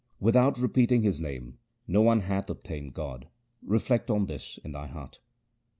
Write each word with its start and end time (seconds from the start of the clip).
Without 0.19 0.57
repeating 0.57 1.03
His 1.03 1.19
name 1.21 1.59
no 1.87 2.01
one 2.01 2.21
hath 2.21 2.49
obtained 2.49 2.95
God; 2.95 3.27
reflect 3.61 4.09
on 4.09 4.25
this 4.25 4.57
in 4.65 4.71
thy 4.71 4.87
heart. 4.87 5.19